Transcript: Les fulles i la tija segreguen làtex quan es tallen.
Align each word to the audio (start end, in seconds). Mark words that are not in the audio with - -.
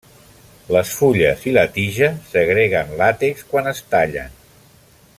Les 0.75 0.93
fulles 1.01 1.43
i 1.51 1.53
la 1.57 1.65
tija 1.77 2.09
segreguen 2.31 2.97
làtex 3.03 3.47
quan 3.53 3.73
es 3.75 3.87
tallen. 3.93 4.39